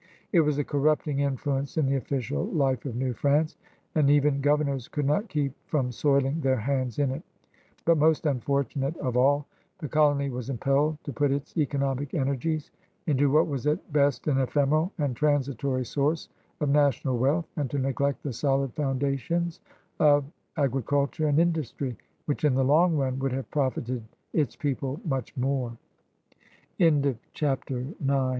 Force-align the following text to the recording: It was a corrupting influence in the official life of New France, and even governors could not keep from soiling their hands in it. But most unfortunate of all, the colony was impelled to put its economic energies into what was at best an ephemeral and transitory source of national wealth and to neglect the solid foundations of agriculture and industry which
It 0.33 0.39
was 0.41 0.57
a 0.57 0.63
corrupting 0.63 1.19
influence 1.19 1.77
in 1.77 1.85
the 1.85 1.95
official 1.97 2.45
life 2.45 2.85
of 2.87 2.95
New 2.95 3.13
France, 3.13 3.55
and 3.93 4.09
even 4.09 4.41
governors 4.41 4.87
could 4.87 5.05
not 5.05 5.29
keep 5.29 5.53
from 5.67 5.91
soiling 5.91 6.41
their 6.41 6.57
hands 6.57 6.97
in 6.97 7.11
it. 7.11 7.21
But 7.85 7.99
most 7.99 8.25
unfortunate 8.25 8.97
of 8.97 9.15
all, 9.15 9.45
the 9.77 9.87
colony 9.87 10.31
was 10.31 10.49
impelled 10.49 10.97
to 11.03 11.13
put 11.13 11.31
its 11.31 11.55
economic 11.55 12.15
energies 12.15 12.71
into 13.05 13.29
what 13.29 13.45
was 13.45 13.67
at 13.67 13.93
best 13.93 14.25
an 14.25 14.39
ephemeral 14.39 14.91
and 14.97 15.15
transitory 15.15 15.85
source 15.85 16.29
of 16.61 16.69
national 16.69 17.19
wealth 17.19 17.45
and 17.55 17.69
to 17.69 17.77
neglect 17.77 18.23
the 18.23 18.33
solid 18.33 18.73
foundations 18.73 19.59
of 19.99 20.25
agriculture 20.57 21.27
and 21.27 21.37
industry 21.37 21.95
which 22.25 22.43